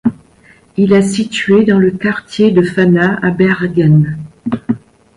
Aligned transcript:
Il 0.77 0.93
est 0.93 1.03
situé 1.03 1.63
dans 1.63 1.77
le 1.77 1.91
quartier 1.91 2.49
de 2.49 2.63
Fana 2.63 3.19
à 3.21 3.29
Bergen. 3.29 4.17